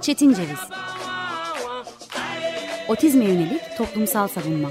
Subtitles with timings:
[0.00, 0.58] Çetin Ceviz.
[2.88, 4.68] Otizme yönelik toplumsal savunma.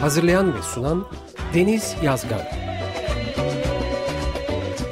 [0.00, 1.06] Hazırlayan ve sunan
[1.54, 2.40] Deniz Yazgan.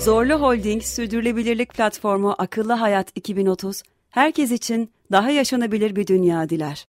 [0.00, 6.86] Zorlu Holding Sürdürülebilirlik Platformu Akıllı Hayat 2030, herkes için daha yaşanabilir bir dünya diler.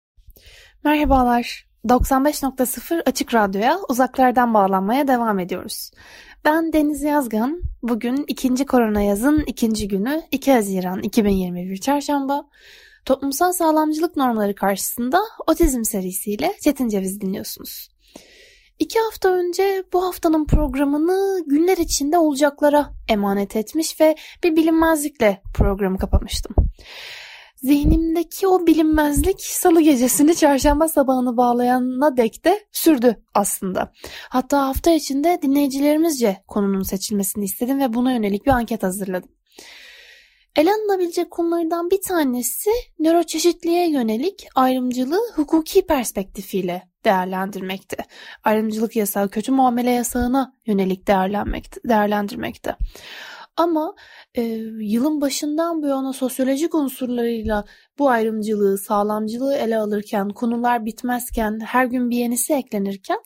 [0.84, 1.66] Merhabalar.
[1.88, 5.90] 95.0 Açık Radyo'ya uzaklardan bağlanmaya devam ediyoruz.
[6.44, 7.62] Ben Deniz Yazgan.
[7.82, 12.48] Bugün ikinci korona yazın ikinci günü 2 Haziran 2021 Çarşamba.
[13.04, 17.88] Toplumsal sağlamcılık normları karşısında otizm serisiyle Çetin Ceviz dinliyorsunuz.
[18.78, 25.98] İki hafta önce bu haftanın programını günler içinde olacaklara emanet etmiş ve bir bilinmezlikle programı
[25.98, 26.56] kapamıştım.
[27.56, 33.92] Zihnimdeki o bilinmezlik salı gecesini çarşamba sabahını bağlayana dek de sürdü aslında.
[34.28, 39.28] Hatta hafta içinde dinleyicilerimizce konunun seçilmesini istedim ve buna yönelik bir anket hazırladım.
[40.56, 47.96] Ele alınabilecek konulardan bir tanesi nöroçeşitliğe yönelik ayrımcılığı hukuki perspektifiyle değerlendirmekte.
[48.44, 52.76] Ayrımcılık yasağı kötü muamele yasağına yönelik değerlendirmekte.
[53.56, 53.94] Ama
[54.34, 54.42] e,
[54.80, 57.64] yılın başından bu yana sosyolojik unsurlarıyla
[57.98, 63.18] bu ayrımcılığı, sağlamcılığı ele alırken, konular bitmezken, her gün bir yenisi eklenirken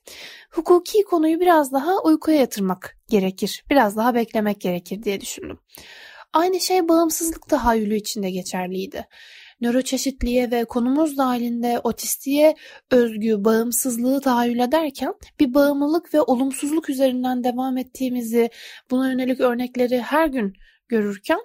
[0.51, 3.65] hukuki konuyu biraz daha uykuya yatırmak gerekir.
[3.71, 5.59] Biraz daha beklemek gerekir diye düşündüm.
[6.33, 9.07] Aynı şey bağımsızlık tahayyülü içinde geçerliydi
[9.61, 12.55] nöroçeşitliğe ve konumuz dahilinde otistiğe
[12.91, 18.51] özgü bağımsızlığı tahayyül ederken bir bağımlılık ve olumsuzluk üzerinden devam ettiğimizi
[18.91, 20.53] buna yönelik örnekleri her gün
[20.89, 21.41] görürken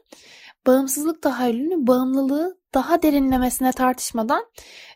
[0.68, 4.46] bağımsızlık tahayyülünü bağımlılığı daha derinlemesine tartışmadan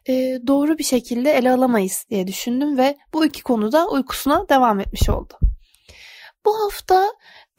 [0.08, 0.14] e,
[0.48, 5.34] doğru bir şekilde ele alamayız diye düşündüm ve bu iki konuda uykusuna devam etmiş oldu.
[6.46, 7.08] Bu hafta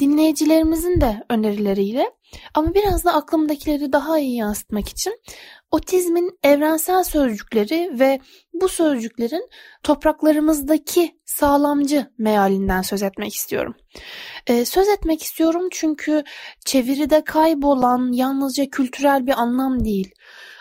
[0.01, 2.11] dinleyicilerimizin de önerileriyle
[2.55, 5.21] ama biraz da aklımdakileri daha iyi yansıtmak için
[5.71, 8.21] otizmin evrensel sözcükleri ve
[8.53, 9.49] bu sözcüklerin
[9.83, 13.75] topraklarımızdaki sağlamcı mealinden söz etmek istiyorum.
[14.47, 16.25] Ee, söz etmek istiyorum çünkü
[16.65, 20.11] çeviride kaybolan yalnızca kültürel bir anlam değil.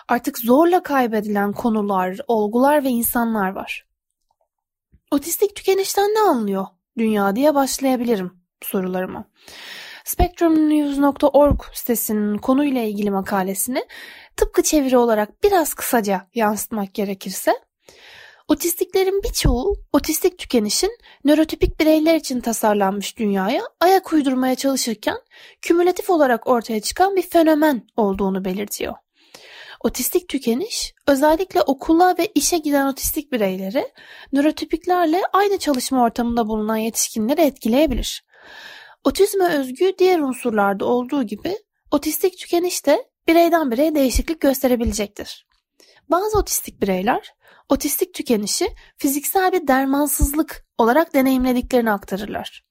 [0.08, 3.86] Artık zorla kaybedilen konular, olgular ve insanlar var.
[5.12, 6.66] Otistik tükenişten ne anlıyor
[6.98, 9.25] dünya diye başlayabilirim sorularıma.
[10.06, 13.86] SpectrumNews.org sitesinin konuyla ilgili makalesini
[14.38, 17.53] tıpkı çeviri olarak biraz kısaca yansıtmak gerekirse,
[18.48, 20.92] otistiklerin birçoğu otistik tükenişin
[21.25, 25.18] nörotipik bireyler için tasarlanmış dünyaya ayak uydurmaya çalışırken
[25.62, 28.94] kümülatif olarak ortaya çıkan bir fenomen olduğunu belirtiyor.
[29.84, 33.88] Otistik tükeniş özellikle okula ve işe giden otistik bireyleri
[34.34, 38.24] nörotipiklerle aynı çalışma ortamında bulunan yetişkinleri etkileyebilir.
[39.04, 41.58] Otizme özgü diğer unsurlarda olduğu gibi
[41.92, 45.48] otistik tükeniş de bireyden bireye değişiklik gösterebilecektir.
[46.10, 47.34] Bazı otistik bireyler
[47.70, 48.68] otistik tükenişi
[48.98, 52.66] fiziksel bir dermansızlık olarak deneyimlediklerini aktarırlar.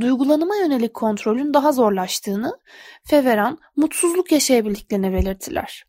[0.00, 2.58] Duygulanıma yönelik kontrolün daha zorlaştığını,
[3.04, 5.84] feveran, mutsuzluk yaşayabildiklerini belirtirler.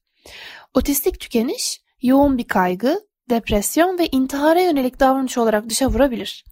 [0.74, 6.46] Otistik tükeniş yoğun bir kaygı, depresyon ve intihara yönelik davranış olarak dışa vurabilir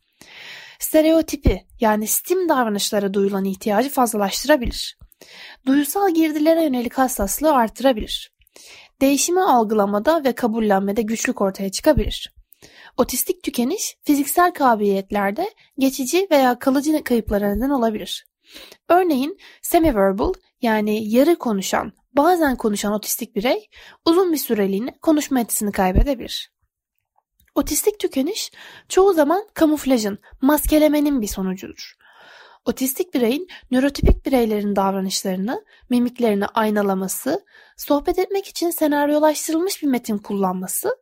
[0.80, 4.98] stereotipi yani stim davranışlara duyulan ihtiyacı fazlalaştırabilir.
[5.66, 8.32] Duyusal girdilere yönelik hassaslığı artırabilir.
[9.02, 12.36] Değişimi algılamada ve kabullenmede güçlük ortaya çıkabilir.
[12.98, 18.26] Otistik tükeniş fiziksel kabiliyetlerde geçici veya kalıcı kayıplara neden olabilir.
[18.90, 23.70] Örneğin semiverbal yani yarı konuşan, bazen konuşan otistik birey
[24.06, 26.55] uzun bir süreliğine konuşma etisini kaybedebilir.
[27.56, 28.52] Otistik tükeniş
[28.90, 31.96] çoğu zaman kamuflajın, maskelemenin bir sonucudur.
[32.66, 37.46] Otistik bireyin nörotipik bireylerin davranışlarını, mimiklerini aynalaması,
[37.78, 40.98] sohbet etmek için senaryolaştırılmış bir metin kullanması,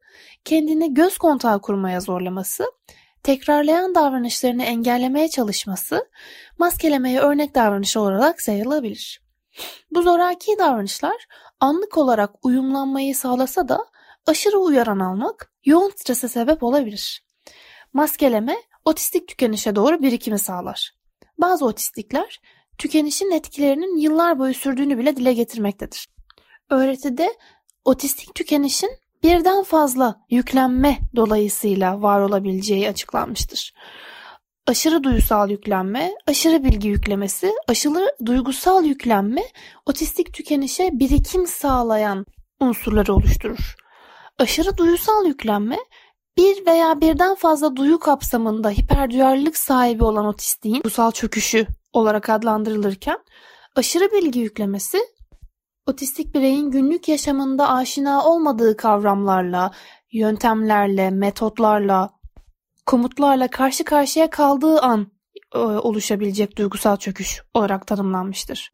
[0.45, 2.71] kendini göz kontağı kurmaya zorlaması,
[3.23, 6.09] tekrarlayan davranışlarını engellemeye çalışması,
[6.57, 9.21] maskelemeye örnek davranış olarak sayılabilir.
[9.91, 11.27] Bu zoraki davranışlar
[11.59, 13.93] anlık olarak uyumlanmayı sağlasa da
[14.27, 17.23] aşırı uyaran almak yoğun strese sebep olabilir.
[17.93, 20.91] Maskeleme otistik tükenişe doğru birikimi sağlar.
[21.37, 22.41] Bazı otistikler
[22.77, 26.07] tükenişin etkilerinin yıllar boyu sürdüğünü bile dile getirmektedir.
[26.69, 27.33] Öğretide
[27.85, 28.89] otistik tükenişin
[29.23, 33.73] birden fazla yüklenme dolayısıyla var olabileceği açıklanmıştır.
[34.67, 39.43] Aşırı duysal yüklenme, aşırı bilgi yüklemesi, aşırı duygusal yüklenme
[39.85, 42.25] otistik tükenişe birikim sağlayan
[42.59, 43.75] unsurları oluşturur.
[44.39, 45.77] Aşırı duyusal yüklenme
[46.37, 53.17] bir veya birden fazla duyu kapsamında hiperduyarlılık sahibi olan otistiğin duygusal çöküşü olarak adlandırılırken
[53.75, 54.99] aşırı bilgi yüklemesi
[55.85, 59.71] otistik bireyin günlük yaşamında aşina olmadığı kavramlarla,
[60.11, 62.09] yöntemlerle, metotlarla,
[62.85, 65.07] komutlarla karşı karşıya kaldığı an
[65.55, 68.71] e, oluşabilecek duygusal çöküş olarak tanımlanmıştır.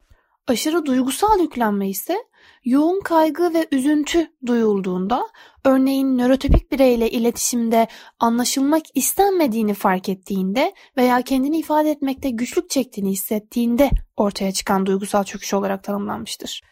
[0.50, 2.24] Aşırı duygusal yüklenme ise
[2.64, 5.28] yoğun kaygı ve üzüntü duyulduğunda,
[5.64, 7.88] örneğin nörotipik bireyle iletişimde
[8.20, 15.54] anlaşılmak istenmediğini fark ettiğinde veya kendini ifade etmekte güçlük çektiğini hissettiğinde ortaya çıkan duygusal çöküş
[15.54, 16.62] olarak tanımlanmıştır.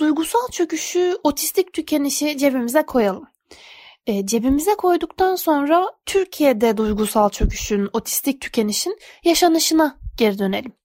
[0.00, 3.24] Duygusal çöküşü, otistik tükenişi cebimize koyalım.
[4.06, 10.81] E, cebimize koyduktan sonra Türkiye'de duygusal çöküşün, otistik tükenişin yaşanışına geri dönelim.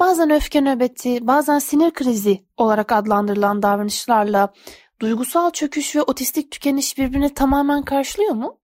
[0.00, 4.52] Bazen öfke nöbeti, bazen sinir krizi olarak adlandırılan davranışlarla
[5.00, 8.58] duygusal çöküş ve otistik tükeniş birbirini tamamen karşılıyor mu?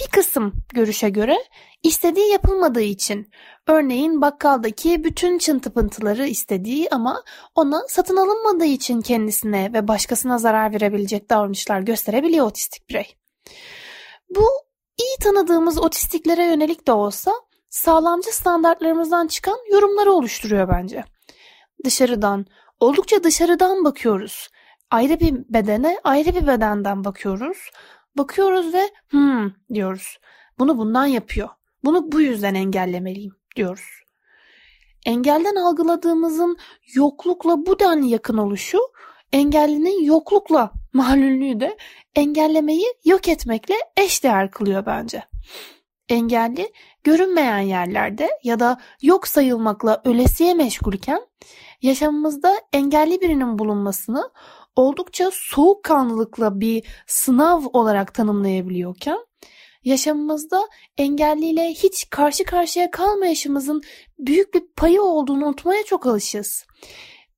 [0.00, 1.36] Bir kısım görüşe göre
[1.82, 3.30] istediği yapılmadığı için
[3.66, 7.22] örneğin bakkaldaki bütün çıntı pıntıları istediği ama
[7.54, 13.16] ona satın alınmadığı için kendisine ve başkasına zarar verebilecek davranışlar gösterebiliyor otistik birey.
[14.36, 14.48] Bu
[14.98, 17.32] iyi tanıdığımız otistiklere yönelik de olsa
[17.74, 21.04] sağlamcı standartlarımızdan çıkan yorumları oluşturuyor bence.
[21.84, 22.46] Dışarıdan,
[22.80, 24.48] oldukça dışarıdan bakıyoruz.
[24.90, 27.70] Ayrı bir bedene, ayrı bir bedenden bakıyoruz.
[28.16, 30.18] Bakıyoruz ve hmm diyoruz.
[30.58, 31.48] Bunu bundan yapıyor.
[31.84, 34.02] Bunu bu yüzden engellemeliyim diyoruz.
[35.06, 36.56] Engelden algıladığımızın
[36.94, 38.78] yoklukla bu denli yakın oluşu,
[39.32, 41.76] engellinin yoklukla malüllüğü de
[42.14, 45.22] engellemeyi yok etmekle eşdeğer kılıyor bence.
[46.08, 46.72] Engelli
[47.04, 51.20] görünmeyen yerlerde ya da yok sayılmakla ölesiye meşgulken
[51.82, 54.30] yaşamımızda engelli birinin bulunmasını
[54.76, 59.18] oldukça soğukkanlılıkla bir sınav olarak tanımlayabiliyorken
[59.84, 60.68] yaşamımızda
[60.98, 63.82] engelliyle hiç karşı karşıya kalmayışımızın
[64.18, 66.66] büyük bir payı olduğunu unutmaya çok alışız.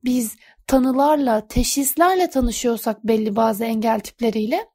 [0.05, 0.37] Biz
[0.67, 4.69] tanılarla, teşhislerle tanışıyorsak belli bazı engel tipleriyle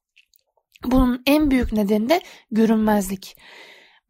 [0.85, 2.21] bunun en büyük nedeni de
[2.51, 3.37] görünmezlik.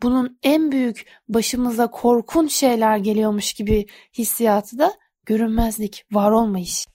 [0.04, 3.86] Bunun en büyük başımıza korkunç şeyler geliyormuş gibi
[4.18, 4.94] hissiyatı da
[5.26, 6.88] görünmezlik, var olmayış.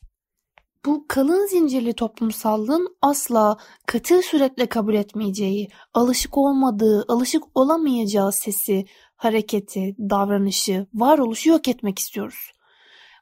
[0.87, 3.57] Bu kalın zincirli toplumsallığın asla
[3.87, 8.85] katı süretle kabul etmeyeceği, alışık olmadığı, alışık olamayacağı sesi,
[9.17, 12.53] hareketi, davranışı, varoluşu yok etmek istiyoruz.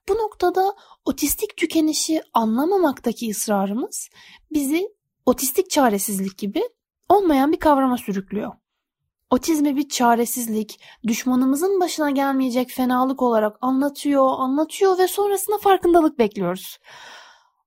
[0.08, 4.08] Bu noktada otistik tükenişi anlamamaktaki ısrarımız
[4.52, 4.88] bizi
[5.26, 6.62] otistik çaresizlik gibi
[7.08, 8.52] olmayan bir kavrama sürüklüyor.
[9.34, 16.78] Otizmi bir çaresizlik, düşmanımızın başına gelmeyecek fenalık olarak anlatıyor, anlatıyor ve sonrasında farkındalık bekliyoruz.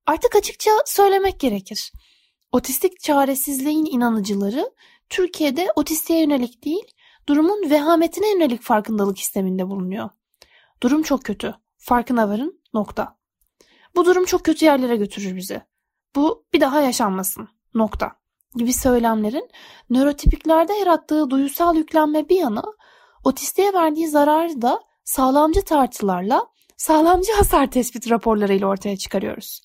[0.06, 1.92] Artık açıkça söylemek gerekir.
[2.52, 4.70] Otistik çaresizliğin inanıcıları
[5.08, 6.94] Türkiye'de otistiğe yönelik değil,
[7.26, 10.10] durumun vehametine yönelik farkındalık isteminde bulunuyor.
[10.82, 11.54] Durum çok kötü.
[11.78, 12.60] Farkına varın.
[12.74, 13.16] Nokta.
[13.96, 15.62] Bu durum çok kötü yerlere götürür bizi.
[16.16, 17.48] Bu bir daha yaşanmasın.
[17.74, 18.17] Nokta.
[18.56, 19.50] Gibi söylemlerin
[19.90, 22.62] nörotipiklerde yarattığı duyusal yüklenme bir yana
[23.24, 26.46] otistiğe verdiği zararı da sağlamcı tartılarla
[26.76, 29.62] sağlamcı hasar tespit raporlarıyla ortaya çıkarıyoruz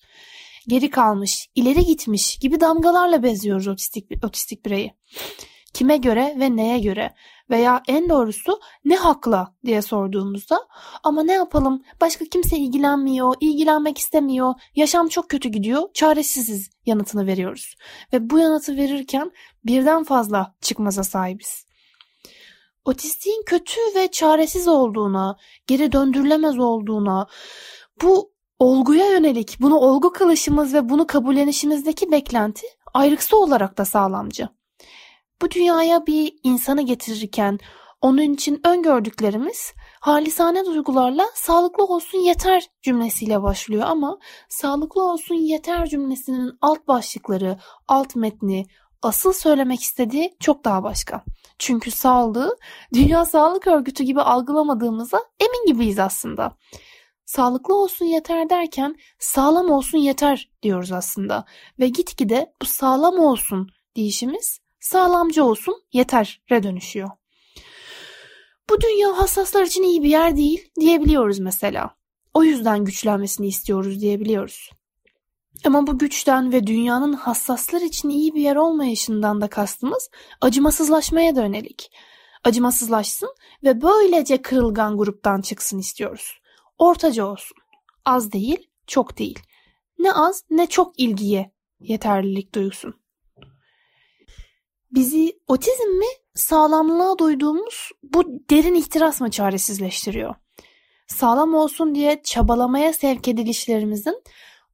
[0.68, 4.94] geri kalmış, ileri gitmiş gibi damgalarla beziyoruz otistik, otistik bireyi.
[5.74, 7.14] Kime göre ve neye göre
[7.50, 10.68] veya en doğrusu ne hakla diye sorduğumuzda
[11.02, 17.74] ama ne yapalım başka kimse ilgilenmiyor, ilgilenmek istemiyor, yaşam çok kötü gidiyor, çaresiziz yanıtını veriyoruz.
[18.12, 19.32] Ve bu yanıtı verirken
[19.64, 21.66] birden fazla çıkmaza sahibiz.
[22.84, 25.36] Otistiğin kötü ve çaresiz olduğuna,
[25.66, 27.26] geri döndürülemez olduğuna,
[28.02, 34.48] bu olguya yönelik bunu olgu kılışımız ve bunu kabullenişimizdeki beklenti ayrıksı olarak da sağlamcı.
[35.44, 37.58] Bu dünyaya bir insanı getirirken
[38.00, 46.58] onun için öngördüklerimiz halisane duygularla sağlıklı olsun yeter cümlesiyle başlıyor ama sağlıklı olsun yeter cümlesinin
[46.60, 47.58] alt başlıkları,
[47.88, 48.66] alt metni,
[49.02, 51.24] asıl söylemek istediği çok daha başka.
[51.58, 52.56] Çünkü sağlığı
[52.94, 56.56] Dünya Sağlık Örgütü gibi algılamadığımıza emin gibiyiz aslında
[57.26, 61.44] sağlıklı olsun yeter derken sağlam olsun yeter diyoruz aslında.
[61.78, 67.10] Ve gitgide bu sağlam olsun deyişimiz sağlamcı olsun yeter'e dönüşüyor.
[68.70, 71.96] Bu dünya hassaslar için iyi bir yer değil diyebiliyoruz mesela.
[72.34, 74.70] O yüzden güçlenmesini istiyoruz diyebiliyoruz.
[75.64, 80.10] Ama bu güçten ve dünyanın hassaslar için iyi bir yer olmayışından da kastımız
[80.40, 81.90] acımasızlaşmaya dönelik.
[82.44, 86.40] Acımasızlaşsın ve böylece kırılgan gruptan çıksın istiyoruz.
[86.78, 87.56] Ortaca olsun.
[88.04, 89.38] Az değil, çok değil.
[89.98, 93.03] Ne az ne çok ilgiye yeterlilik duysun.
[94.94, 100.34] Bizi otizm mi, sağlamlığa duyduğumuz bu derin ihtiras mı çaresizleştiriyor?
[101.06, 104.22] Sağlam olsun diye çabalamaya sevk edilişlerimizin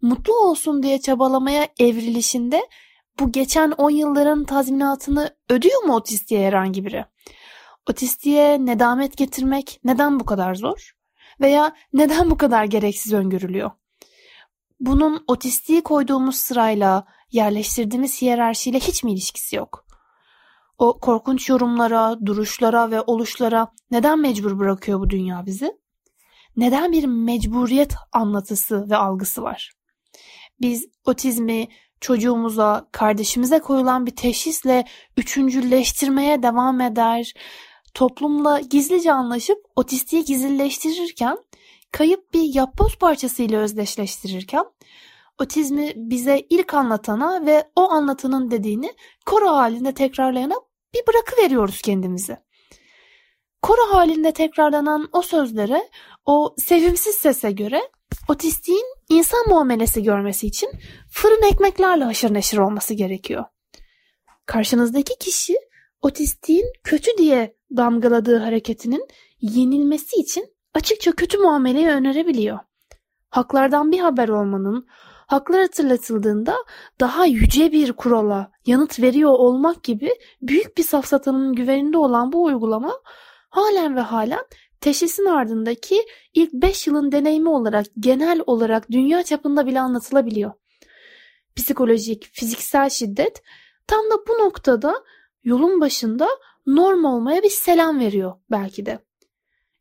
[0.03, 2.69] mutlu olsun diye çabalamaya evrilişinde
[3.21, 7.05] bu geçen 10 yılların tazminatını ödüyor mu otistiğe herhangi biri?
[7.91, 10.93] Otistiğe nedamet getirmek neden bu kadar zor?
[11.41, 13.71] Veya neden bu kadar gereksiz öngörülüyor?
[14.81, 19.90] Bunun otistiği koyduğumuz sırayla, yerleştirdiğimiz hiyerarşiyle hiç mi ilişkisi yok?
[20.81, 25.73] O korkunç yorumlara, duruşlara ve oluşlara neden mecbur bırakıyor bu dünya bizi?
[26.57, 29.73] Neden bir mecburiyet anlatısı ve algısı var?
[30.61, 31.69] Biz otizmi
[32.01, 34.85] çocuğumuza, kardeşimize koyulan bir teşhisle
[35.17, 37.35] üçüncülleştirmeye devam eder.
[37.95, 41.39] Toplumla gizlice anlaşıp otistiği gizlileştirirken,
[41.93, 44.65] kayıp bir yapboz parçasıyla özdeşleştirirken,
[45.39, 48.95] otizmi bize ilk anlatana ve o anlatanın dediğini
[49.27, 50.55] koro halinde tekrarlayana
[50.95, 52.37] bir bırakı veriyoruz kendimizi.
[53.63, 55.89] Koro halinde tekrarlanan o sözlere,
[56.27, 57.83] o sevimsiz sese göre
[58.29, 60.71] otistiğin insan muamelesi görmesi için
[61.11, 63.45] fırın ekmeklerle haşır neşir olması gerekiyor.
[64.47, 65.55] Karşınızdaki kişi
[66.03, 69.09] otistiğin kötü diye damgaladığı hareketinin
[69.41, 72.59] yenilmesi için açıkça kötü muameleyi önerebiliyor.
[73.31, 74.87] Haklardan bir haber olmanın,
[75.31, 76.57] haklar hatırlatıldığında
[77.01, 80.11] daha yüce bir kurala yanıt veriyor olmak gibi
[80.43, 83.01] büyük bir safsatanın güveninde olan bu uygulama
[83.51, 84.45] halen ve halen
[84.81, 90.53] teşhisin ardındaki ilk 5 yılın deneyimi olarak genel olarak dünya çapında bile anlatılabiliyor.
[91.57, 93.43] Psikolojik, fiziksel şiddet
[93.87, 94.95] tam da bu noktada
[95.45, 96.29] yolun başında
[96.67, 98.99] norm olmaya bir selam veriyor belki de.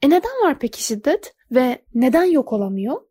[0.01, 3.09] E neden var peki şiddet ve neden yok olamıyor?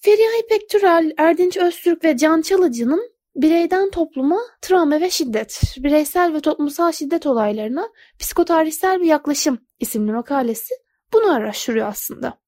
[0.00, 6.40] Feriha İpek Türel, Erdinç Öztürk ve Can Çalıcı'nın bireyden topluma travma ve şiddet, bireysel ve
[6.40, 7.88] toplumsal şiddet olaylarına
[8.18, 10.74] psikotarihsel bir yaklaşım isimli makalesi
[11.12, 12.38] bunu araştırıyor aslında.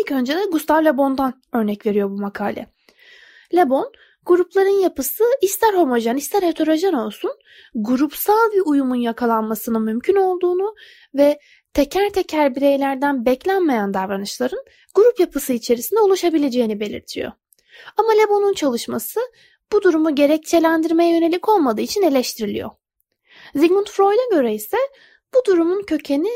[0.00, 2.66] İlk önce de Gustav Le Bon'dan örnek veriyor bu makale.
[3.54, 3.92] Le Bon,
[4.26, 7.32] grupların yapısı ister homojen ister heterojen olsun
[7.74, 10.74] grupsal bir uyumun yakalanmasının mümkün olduğunu
[11.14, 11.40] ve
[11.74, 17.32] teker teker bireylerden beklenmeyen davranışların grup yapısı içerisinde oluşabileceğini belirtiyor.
[17.96, 19.20] Ama Le Bon'un çalışması
[19.72, 22.70] bu durumu gerekçelendirmeye yönelik olmadığı için eleştiriliyor.
[23.52, 24.76] Sigmund Freud'a göre ise
[25.34, 26.30] bu durumun kökeni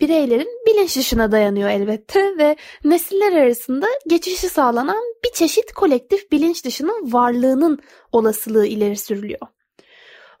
[0.00, 7.12] bireylerin bilinç dışına dayanıyor elbette ve nesiller arasında geçişi sağlanan bir çeşit kolektif bilinç dışının
[7.12, 7.78] varlığının
[8.12, 9.40] olasılığı ileri sürülüyor.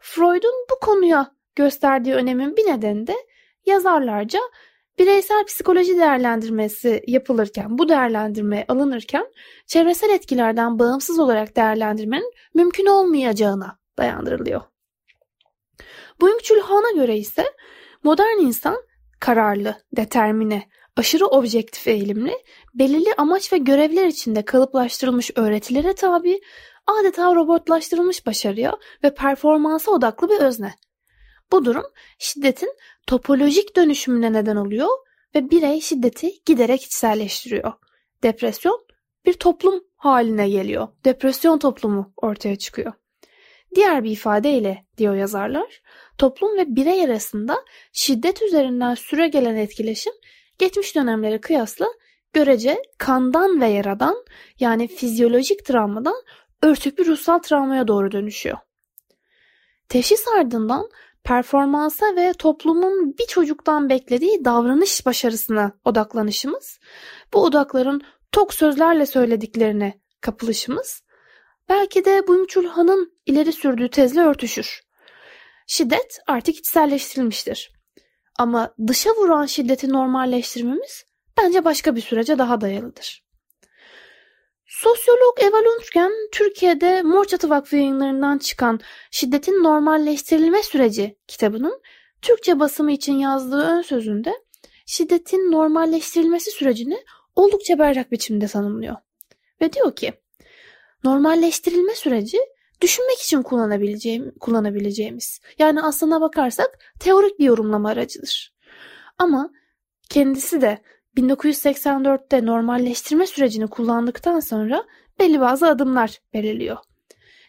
[0.00, 3.16] Freud'un bu konuya gösterdiği önemin bir nedeni de
[3.66, 4.40] yazarlarca
[4.98, 9.26] bireysel psikoloji değerlendirmesi yapılırken, bu değerlendirme alınırken
[9.66, 14.60] çevresel etkilerden bağımsız olarak değerlendirmenin mümkün olmayacağına dayandırılıyor.
[16.20, 17.44] Byung-Chul Han'a göre ise
[18.02, 18.76] modern insan
[19.20, 20.62] kararlı, determine,
[20.96, 22.32] aşırı objektif eğilimli,
[22.74, 26.40] belirli amaç ve görevler içinde kalıplaştırılmış öğretilere tabi,
[26.86, 30.74] adeta robotlaştırılmış başarıya ve performansa odaklı bir özne.
[31.52, 31.86] Bu durum
[32.18, 32.76] şiddetin
[33.06, 34.88] topolojik dönüşümüne neden oluyor
[35.34, 37.72] ve birey şiddeti giderek içselleştiriyor.
[38.22, 38.86] Depresyon
[39.26, 40.88] bir toplum haline geliyor.
[41.04, 42.92] Depresyon toplumu ortaya çıkıyor.
[43.74, 45.82] Diğer bir ifadeyle diyor yazarlar,
[46.18, 50.12] toplum ve birey arasında şiddet üzerinden süre gelen etkileşim
[50.58, 51.86] geçmiş dönemlere kıyasla
[52.32, 54.24] görece kandan ve yaradan
[54.60, 56.16] yani fizyolojik travmadan
[56.62, 58.58] örtük bir ruhsal travmaya doğru dönüşüyor.
[59.88, 60.90] Teşhis ardından
[61.26, 66.78] performansa ve toplumun bir çocuktan beklediği davranış başarısına odaklanışımız,
[67.32, 68.02] bu odakların
[68.32, 71.02] tok sözlerle söylediklerine kapılışımız,
[71.68, 74.80] belki de Buyumçul Han'ın ileri sürdüğü tezle örtüşür.
[75.66, 77.72] Şiddet artık içselleştirilmiştir.
[78.38, 81.04] Ama dışa vuran şiddeti normalleştirmemiz
[81.38, 83.25] bence başka bir sürece daha dayalıdır.
[84.66, 88.80] Sosyolog Eva Lundgren, Türkiye'de Mor Çatı Vakfı yayınlarından çıkan
[89.10, 91.82] Şiddetin Normalleştirilme Süreci kitabının
[92.22, 94.34] Türkçe basımı için yazdığı ön sözünde
[94.86, 97.04] şiddetin normalleştirilmesi sürecini
[97.36, 98.96] oldukça berrak biçimde tanımlıyor.
[99.60, 100.12] Ve diyor ki,
[101.04, 102.38] normalleştirilme süreci
[102.80, 108.54] düşünmek için kullanabileceğim, kullanabileceğimiz, yani aslına bakarsak teorik bir yorumlama aracıdır.
[109.18, 109.50] Ama
[110.08, 110.78] kendisi de
[111.16, 114.84] 1984'te normalleştirme sürecini kullandıktan sonra
[115.20, 116.76] belli bazı adımlar belirliyor.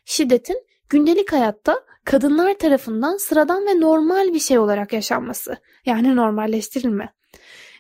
[0.05, 5.57] Şiddetin gündelik hayatta kadınlar tarafından sıradan ve normal bir şey olarak yaşanması.
[5.86, 7.13] Yani normalleştirilme.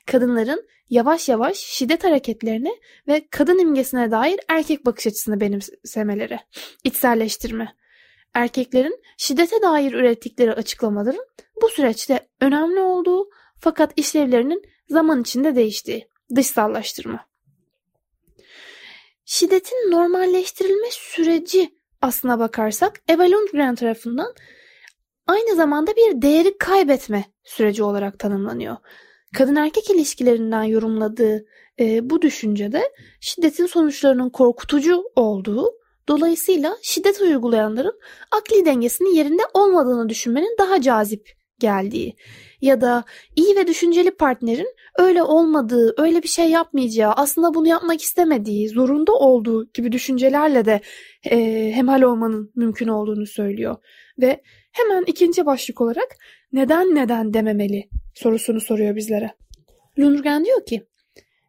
[0.05, 2.75] Kadınların yavaş yavaş şiddet hareketlerini
[3.07, 6.39] ve kadın imgesine dair erkek bakış açısını benimsemeleri,
[6.83, 7.75] içselleştirme.
[8.33, 11.25] erkeklerin şiddete dair ürettikleri açıklamaların
[11.61, 13.29] bu süreçte önemli olduğu
[13.59, 17.25] fakat işlevlerinin zaman içinde değiştiği dışsallaştırma.
[19.25, 24.33] Şiddetin normalleştirilme süreci aslına bakarsak Eva Lundgren tarafından
[25.27, 28.77] aynı zamanda bir değeri kaybetme süreci olarak tanımlanıyor.
[29.37, 31.45] Kadın erkek ilişkilerinden yorumladığı
[31.79, 35.73] e, bu düşüncede şiddetin sonuçlarının korkutucu olduğu,
[36.07, 37.99] dolayısıyla şiddet uygulayanların
[38.31, 42.15] akli dengesinin yerinde olmadığını düşünmenin daha cazip geldiği
[42.61, 43.03] ya da
[43.35, 49.13] iyi ve düşünceli partnerin öyle olmadığı, öyle bir şey yapmayacağı, aslında bunu yapmak istemediği, zorunda
[49.13, 50.81] olduğu gibi düşüncelerle de
[51.25, 53.75] e, hemhal olmanın mümkün olduğunu söylüyor.
[54.21, 56.15] Ve hemen ikinci başlık olarak
[56.51, 59.31] neden neden dememeli sorusunu soruyor bizlere.
[59.99, 60.87] Lundgren diyor ki,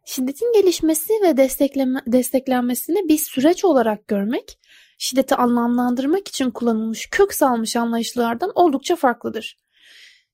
[0.05, 4.59] şiddetin gelişmesi ve destekleme, desteklenmesini bir süreç olarak görmek,
[4.97, 9.57] şiddeti anlamlandırmak için kullanılmış kök salmış anlayışlardan oldukça farklıdır.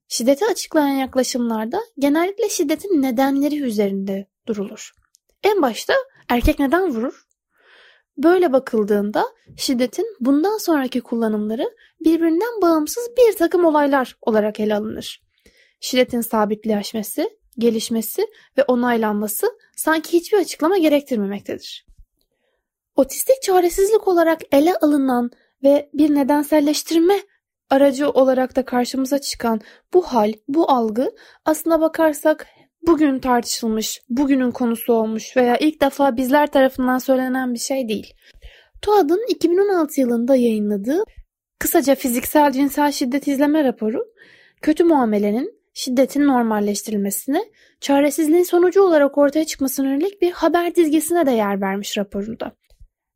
[0.07, 4.91] Şiddeti açıklayan yaklaşımlarda genellikle şiddetin nedenleri üzerinde durulur.
[5.43, 5.93] En başta
[6.29, 7.25] erkek neden vurur?
[8.17, 9.25] Böyle bakıldığında
[9.57, 15.21] şiddetin bundan sonraki kullanımları birbirinden bağımsız bir takım olaylar olarak ele alınır.
[15.79, 21.85] Şiddetin sabitleşmesi, gelişmesi ve onaylanması sanki hiçbir açıklama gerektirmemektedir.
[22.95, 25.31] Otistik çaresizlik olarak ele alınan
[25.63, 27.21] ve bir nedenselleştirme
[27.69, 29.61] aracı olarak da karşımıza çıkan
[29.93, 31.11] bu hal, bu algı
[31.45, 32.47] aslına bakarsak
[32.87, 38.13] bugün tartışılmış, bugünün konusu olmuş veya ilk defa bizler tarafından söylenen bir şey değil.
[38.81, 41.03] TUAD'ın 2016 yılında yayınladığı
[41.59, 44.05] kısaca fiziksel cinsel şiddet izleme raporu,
[44.61, 47.45] kötü muamelenin şiddetin normalleştirilmesine,
[47.81, 52.55] çaresizliğin sonucu olarak ortaya çıkmasına yönelik bir haber dizgesine de yer vermiş raporunda.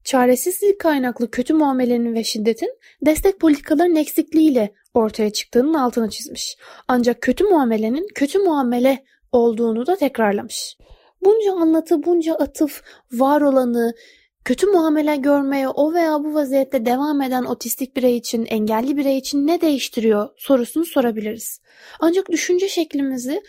[0.03, 6.58] Çaresizlik kaynaklı kötü muamelenin ve şiddetin destek politikalarının eksikliğiyle ortaya çıktığının altını çizmiş.
[6.88, 10.77] Ancak kötü muamelenin kötü muamele olduğunu da tekrarlamış.
[11.22, 13.94] Bunca anlatı, bunca atıf, var olanı,
[14.46, 19.48] kötü muamele görmeye o veya bu vaziyette devam eden otistik birey için, engelli birey için
[19.48, 21.62] ne değiştiriyor sorusunu sorabiliriz.
[22.00, 23.42] Ancak düşünce şeklimizi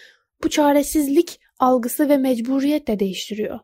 [0.44, 3.60] bu çaresizlik algısı ve mecburiyet de değiştiriyor.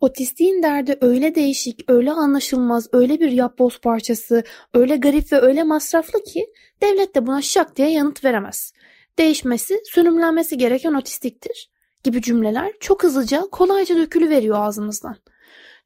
[0.00, 6.22] Otistiğin derdi öyle değişik, öyle anlaşılmaz, öyle bir yapboz parçası, öyle garip ve öyle masraflı
[6.22, 6.46] ki
[6.82, 8.72] devlet de buna şak diye yanıt veremez.
[9.18, 11.70] Değişmesi, sürümlenmesi gereken otistiktir
[12.04, 15.16] gibi cümleler çok hızlıca, kolayca dökülü veriyor ağzımızdan.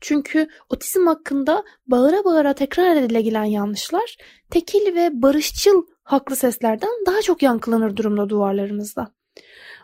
[0.00, 4.16] Çünkü otizm hakkında bağıra bağıra tekrar edilen yanlışlar
[4.50, 9.14] tekil ve barışçıl haklı seslerden daha çok yankılanır durumda duvarlarımızda.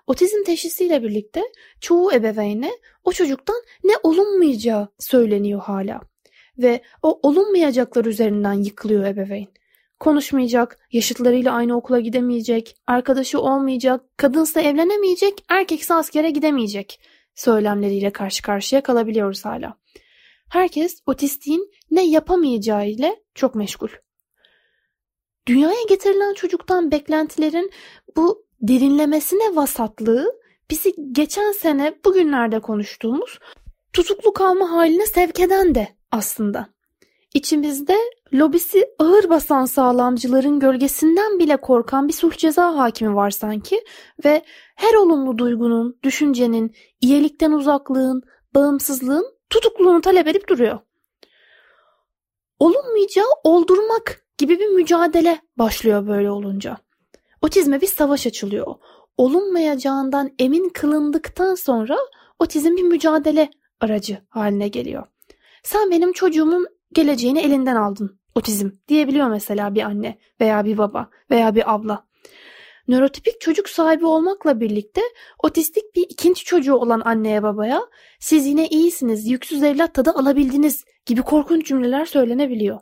[0.07, 1.43] Otizm teşhisiyle birlikte
[1.81, 2.71] çoğu ebeveyne
[3.05, 6.01] o çocuktan ne olunmayacağı söyleniyor hala.
[6.59, 9.49] Ve o olunmayacaklar üzerinden yıkılıyor ebeveyn.
[10.01, 17.01] Konuşmayacak, yaşıtlarıyla aynı okula gidemeyecek, arkadaşı olmayacak, kadınsa evlenemeyecek, erkekse askere gidemeyecek
[17.35, 19.77] söylemleriyle karşı karşıya kalabiliyoruz hala.
[20.51, 23.89] Herkes otistiğin ne yapamayacağı ile çok meşgul.
[25.47, 27.71] Dünyaya getirilen çocuktan beklentilerin
[28.17, 33.39] bu derinlemesine vasatlığı bizi geçen sene bugünlerde konuştuğumuz
[33.93, 36.69] tutuklu kalma haline sevk eden de aslında.
[37.35, 37.97] İçimizde
[38.33, 43.85] lobisi ağır basan sağlamcıların gölgesinden bile korkan bir sulh ceza hakimi var sanki
[44.25, 44.45] ve
[44.77, 48.23] her olumlu duygunun, düşüncenin, iyilikten uzaklığın,
[48.55, 50.79] bağımsızlığın tutukluğunu talep edip duruyor.
[52.59, 56.77] Olunmayacağı oldurmak gibi bir mücadele başlıyor böyle olunca.
[57.43, 58.75] Otizme bir savaş açılıyor.
[59.17, 61.99] Olunmayacağından emin kılındıktan sonra
[62.39, 63.51] otizm bir mücadele
[63.81, 65.07] aracı haline geliyor.
[65.63, 68.21] Sen benim çocuğumun geleceğini elinden aldın.
[68.35, 72.07] Otizm diyebiliyor mesela bir anne veya bir baba veya bir abla.
[72.89, 75.01] Nörotipik çocuk sahibi olmakla birlikte
[75.43, 77.83] otistik bir ikinci çocuğu olan anneye babaya
[78.21, 82.81] siz yine iyisiniz, yüksüz evlat tadı alabildiniz gibi korkunç cümleler söylenebiliyor.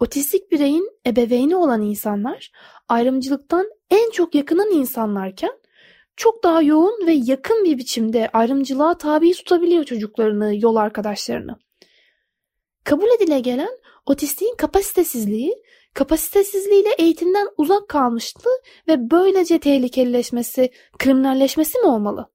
[0.00, 2.52] Otistik bireyin ebeveyni olan insanlar
[2.88, 5.52] ayrımcılıktan en çok yakınan insanlarken
[6.16, 11.56] çok daha yoğun ve yakın bir biçimde ayrımcılığa tabi tutabiliyor çocuklarını, yol arkadaşlarını.
[12.84, 15.62] Kabul edile gelen otistiğin kapasitesizliği,
[15.94, 22.30] kapasitesizliğiyle eğitimden uzak kalmışlığı ve böylece tehlikelileşmesi, kriminalleşmesi mi olmalı?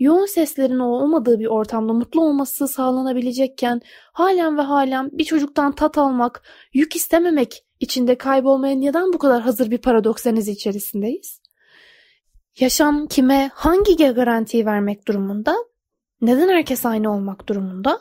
[0.00, 3.80] Yoğun seslerin olmadığı bir ortamda mutlu olması sağlanabilecekken
[4.12, 9.70] halen ve halen bir çocuktan tat almak, yük istememek içinde kaybolmaya neden bu kadar hazır
[9.70, 11.40] bir paradoks denizi içerisindeyiz?
[12.60, 15.56] Yaşam kime hangi garantiyi vermek durumunda?
[16.20, 18.00] Neden herkes aynı olmak durumunda?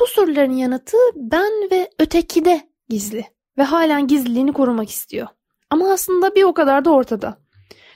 [0.00, 3.24] Bu soruların yanıtı ben ve ötekide gizli
[3.58, 5.26] ve halen gizliliğini korumak istiyor.
[5.70, 7.38] Ama aslında bir o kadar da ortada.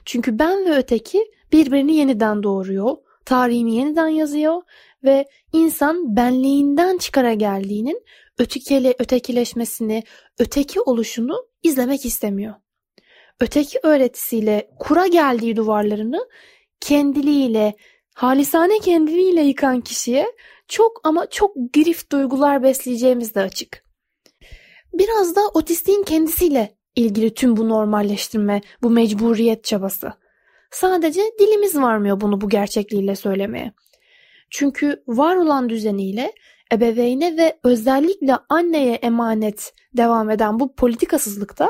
[0.04, 4.62] Çünkü ben ve öteki birbirini yeniden doğuruyor, tarihini yeniden yazıyor
[5.04, 8.02] ve insan benliğinden çıkara geldiğinin
[8.38, 10.02] ötekile, ötekileşmesini,
[10.38, 12.54] öteki oluşunu izlemek istemiyor.
[13.40, 16.28] Öteki öğretisiyle kura geldiği duvarlarını
[16.80, 17.74] kendiliğiyle,
[18.14, 20.32] halisane kendiliğiyle yıkan kişiye
[20.68, 23.84] çok ama çok grift duygular besleyeceğimiz de açık.
[24.92, 30.12] Biraz da otistiğin kendisiyle ilgili tüm bu normalleştirme, bu mecburiyet çabası.
[30.70, 33.72] Sadece dilimiz varmıyor bunu bu gerçekliğiyle söylemeye.
[34.50, 36.32] Çünkü var olan düzeniyle
[36.72, 41.68] ebeveyne ve özellikle anneye emanet devam eden bu politikasızlıkta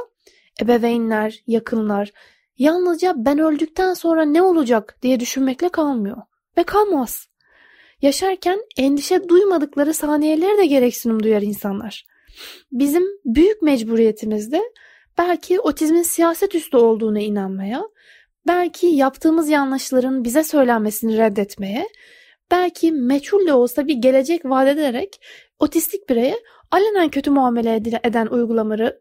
[0.62, 2.12] ebeveynler, yakınlar
[2.58, 6.16] yalnızca ben öldükten sonra ne olacak diye düşünmekle kalmıyor.
[6.58, 7.28] Ve kalmaz.
[8.02, 12.06] Yaşarken endişe duymadıkları saniyeleri de gereksinim duyar insanlar.
[12.72, 14.62] Bizim büyük mecburiyetimizde
[15.18, 17.82] belki otizmin siyaset üstü olduğuna inanmaya,
[18.50, 21.88] belki yaptığımız yanlışların bize söylenmesini reddetmeye,
[22.50, 25.20] belki meçhul de olsa bir gelecek vaat ederek
[25.58, 26.36] otistik bireye
[26.70, 29.00] alenen kötü muamele eden uygulamaları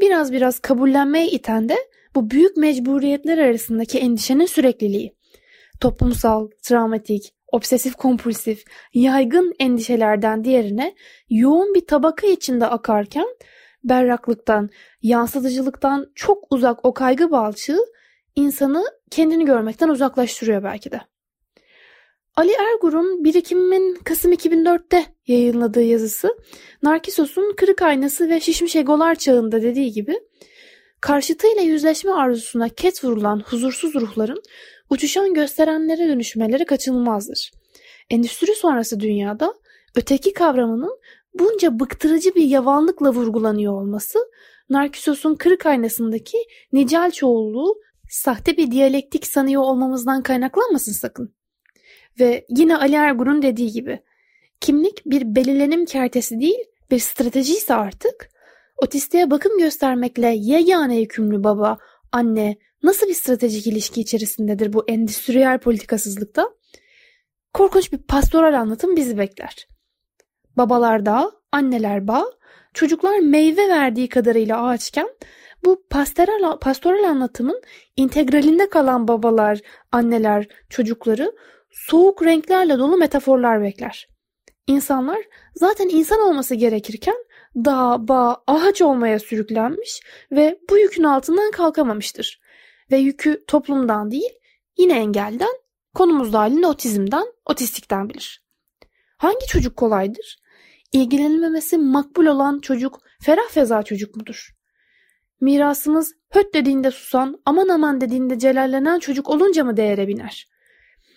[0.00, 1.76] biraz biraz kabullenmeye iten de
[2.14, 5.14] bu büyük mecburiyetler arasındaki endişenin sürekliliği.
[5.80, 10.94] Toplumsal, travmatik, obsesif kompulsif, yaygın endişelerden diğerine
[11.30, 13.26] yoğun bir tabaka içinde akarken
[13.84, 14.70] berraklıktan,
[15.02, 17.97] yansıtıcılıktan çok uzak o kaygı balçığı
[18.38, 21.00] insanı kendini görmekten uzaklaştırıyor belki de.
[22.36, 26.38] Ali Ergur'un birikimin Kasım 2004'te yayınladığı yazısı
[26.82, 30.20] Narkisos'un kırık aynası ve şişmiş egolar çağında dediği gibi
[31.00, 34.42] karşıtıyla yüzleşme arzusuna ket vurulan huzursuz ruhların
[34.90, 37.50] uçuşan gösterenlere dönüşmeleri kaçınılmazdır.
[38.10, 39.54] Endüstri sonrası dünyada
[39.96, 40.98] öteki kavramının
[41.34, 44.18] bunca bıktırıcı bir yavanlıkla vurgulanıyor olması
[44.70, 46.38] Narkisos'un kırık aynasındaki
[46.72, 51.34] nicel çoğulluğu sahte bir diyalektik sanıyor olmamızdan kaynaklanmasın sakın.
[52.20, 54.02] Ve yine Ali Ergur'un dediği gibi
[54.60, 58.28] kimlik bir belirlenim kertesi değil bir strateji ise artık
[58.76, 61.78] otistiğe bakım göstermekle yegane yükümlü baba,
[62.12, 66.50] anne nasıl bir stratejik ilişki içerisindedir bu endüstriyel politikasızlıkta?
[67.54, 69.68] Korkunç bir pastoral anlatım bizi bekler.
[70.56, 72.24] Babalar dağ, anneler bağ,
[72.74, 75.08] çocuklar meyve verdiği kadarıyla ağaçken
[75.64, 77.62] bu pastoral, pastoral anlatımın
[77.96, 79.60] integralinde kalan babalar,
[79.92, 81.32] anneler, çocukları
[81.70, 84.08] soğuk renklerle dolu metaforlar bekler.
[84.66, 85.18] İnsanlar
[85.54, 87.16] zaten insan olması gerekirken
[87.56, 90.00] dağ, bağ, ağaç olmaya sürüklenmiş
[90.32, 92.40] ve bu yükün altından kalkamamıştır.
[92.90, 94.32] Ve yükü toplumdan değil,
[94.78, 95.54] yine engelden,
[95.94, 98.44] konumuz dahilinde otizmden, otistikten bilir.
[99.16, 100.38] Hangi çocuk kolaydır?
[100.92, 104.57] İlgilenilmemesi makbul olan çocuk ferah feza çocuk mudur?
[105.40, 110.48] Mirasımız höt dediğinde susan, aman aman dediğinde celallenen çocuk olunca mı değere biner?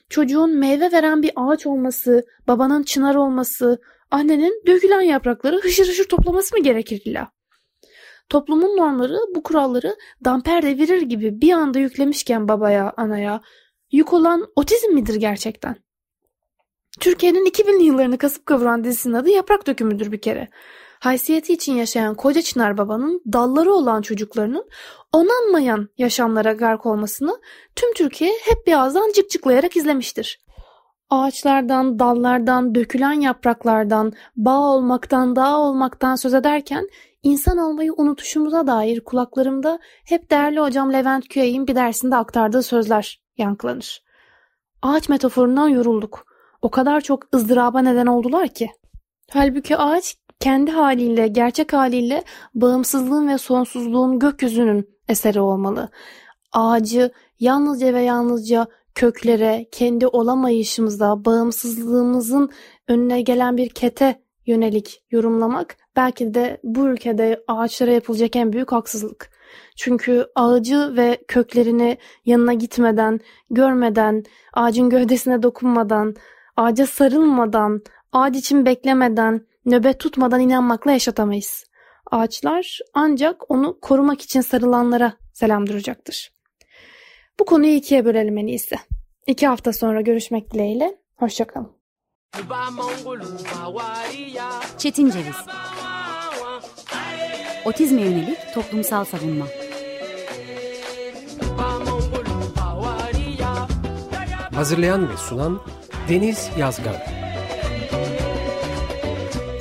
[0.09, 3.81] Çocuğun meyve veren bir ağaç olması, babanın çınar olması,
[4.11, 7.31] annenin dökülen yaprakları hışır hışır toplaması mı gerekir illa?
[8.29, 13.41] Toplumun normları bu kuralları damper devirir gibi bir anda yüklemişken babaya, anaya,
[13.91, 15.75] yük olan otizm midir gerçekten?
[16.99, 20.49] Türkiye'nin 2000'li yıllarını kasıp kavuran dizisinin adı Yaprak Dökümü'dür bir kere
[21.01, 24.69] haysiyeti için yaşayan koca Çınar Baba'nın dalları olan çocuklarının
[25.13, 27.41] onanmayan yaşamlara gark olmasını
[27.75, 30.39] tüm Türkiye hep bir ağızdan cıkcıklayarak izlemiştir.
[31.09, 36.87] Ağaçlardan, dallardan, dökülen yapraklardan, bağ olmaktan, dağ olmaktan söz ederken
[37.23, 44.03] insan olmayı unutuşumuza dair kulaklarımda hep değerli hocam Levent Küyey'in bir dersinde aktardığı sözler yankılanır.
[44.81, 46.25] Ağaç metaforundan yorulduk.
[46.61, 48.69] O kadar çok ızdıraba neden oldular ki.
[49.33, 52.23] Halbuki ağaç kendi haliyle, gerçek haliyle
[52.55, 55.89] bağımsızlığın ve sonsuzluğun gökyüzünün eseri olmalı.
[56.51, 62.49] Ağacı yalnızca ve yalnızca köklere, kendi olamayışımıza, bağımsızlığımızın
[62.87, 69.29] önüne gelen bir kete yönelik yorumlamak belki de bu ülkede ağaçlara yapılacak en büyük haksızlık.
[69.75, 74.23] Çünkü ağacı ve köklerini yanına gitmeden, görmeden,
[74.53, 76.15] ağacın gövdesine dokunmadan,
[76.57, 81.63] ağaca sarılmadan, ağaç için beklemeden, nöbet tutmadan inanmakla yaşatamayız.
[82.11, 86.31] Ağaçlar ancak onu korumak için sarılanlara selam duracaktır.
[87.39, 88.75] Bu konuyu ikiye bölelim en iyisi.
[89.27, 90.97] İki hafta sonra görüşmek dileğiyle.
[91.15, 91.71] Hoşçakalın.
[94.77, 95.35] Çetin Ceviz
[97.65, 99.45] Otizme yönelik toplumsal savunma
[104.55, 105.61] Hazırlayan ve sunan
[106.09, 107.20] Deniz Yazgan